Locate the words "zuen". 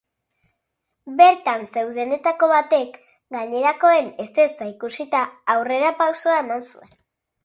6.73-6.91